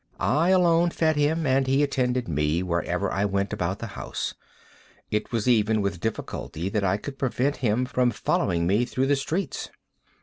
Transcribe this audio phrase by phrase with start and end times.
[0.19, 4.33] I alone fed him, and he attended me wherever I went about the house.
[5.11, 9.15] It was even with difficulty that I could prevent him from following me through the
[9.15, 9.69] streets.